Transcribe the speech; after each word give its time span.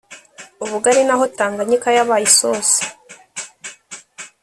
ubugari 0.63 1.01
n'aho 1.05 1.25
tanganyika 1.37 1.87
yabaye 1.97 2.23
isosi! 2.29 2.79